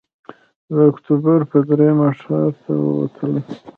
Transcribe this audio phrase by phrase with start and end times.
[0.73, 3.45] د اکتوبر پر درېیمه ښار ته ووتلم.